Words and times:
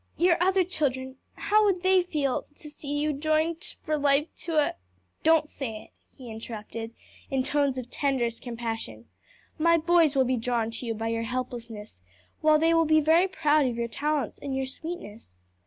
your 0.17 0.35
other 0.41 0.63
children? 0.63 1.17
how 1.35 1.63
would 1.63 1.83
they 1.83 2.01
feel 2.01 2.47
to 2.57 2.71
see 2.71 2.91
you 2.97 3.13
joined 3.13 3.63
for 3.83 3.99
life 3.99 4.25
to 4.35 4.55
a" 4.57 4.73
"Don't 5.23 5.47
say 5.47 5.83
it," 5.83 5.89
he 6.15 6.31
interrupted, 6.31 6.95
in 7.29 7.43
tones 7.43 7.77
of 7.77 7.87
tenderest 7.91 8.41
compassion. 8.41 9.05
"My 9.59 9.77
boys 9.77 10.15
will 10.15 10.25
be 10.25 10.37
drawn 10.37 10.71
to 10.71 10.87
you 10.87 10.95
by 10.95 11.09
your 11.09 11.21
helplessness, 11.21 12.01
while 12.41 12.57
they 12.57 12.73
will 12.73 12.85
be 12.85 12.99
very 12.99 13.27
proud 13.27 13.67
of 13.67 13.75
your 13.77 13.87
talents 13.87 14.39
and 14.39 14.55
your 14.57 14.65
sweetness. 14.65 15.43